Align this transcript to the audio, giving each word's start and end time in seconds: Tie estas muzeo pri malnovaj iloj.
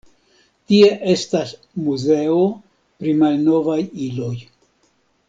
Tie 0.71 0.87
estas 1.11 1.51
muzeo 1.89 2.39
pri 3.03 3.13
malnovaj 3.21 3.79
iloj. 4.07 4.35